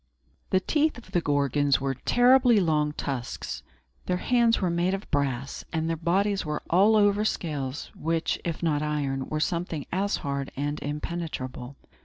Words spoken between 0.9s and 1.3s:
of the